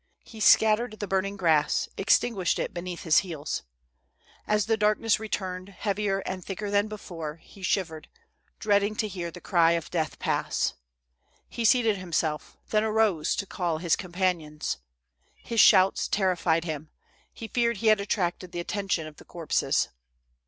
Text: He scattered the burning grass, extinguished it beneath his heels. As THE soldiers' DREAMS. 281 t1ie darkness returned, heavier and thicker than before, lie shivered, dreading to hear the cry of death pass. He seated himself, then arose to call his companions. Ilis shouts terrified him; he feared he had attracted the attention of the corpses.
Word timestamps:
He 0.23 0.39
scattered 0.39 0.99
the 0.99 1.05
burning 1.05 1.37
grass, 1.37 1.87
extinguished 1.95 2.57
it 2.57 2.73
beneath 2.73 3.03
his 3.03 3.19
heels. 3.19 3.61
As 4.47 4.65
THE 4.65 4.71
soldiers' 4.73 4.77
DREAMS. 4.77 4.77
281 4.77 4.77
t1ie 4.77 4.79
darkness 4.79 5.19
returned, 5.19 5.69
heavier 5.83 6.19
and 6.25 6.43
thicker 6.43 6.71
than 6.71 6.87
before, 6.87 7.39
lie 7.55 7.61
shivered, 7.61 8.07
dreading 8.57 8.95
to 8.95 9.07
hear 9.07 9.29
the 9.29 9.39
cry 9.39 9.73
of 9.73 9.91
death 9.91 10.17
pass. 10.17 10.73
He 11.47 11.63
seated 11.63 11.97
himself, 11.97 12.57
then 12.71 12.83
arose 12.83 13.35
to 13.35 13.45
call 13.45 13.77
his 13.77 13.95
companions. 13.95 14.79
Ilis 15.47 15.59
shouts 15.61 16.07
terrified 16.07 16.63
him; 16.63 16.89
he 17.31 17.47
feared 17.47 17.77
he 17.77 17.87
had 17.93 18.01
attracted 18.01 18.51
the 18.51 18.59
attention 18.59 19.05
of 19.05 19.17
the 19.17 19.25
corpses. 19.25 19.89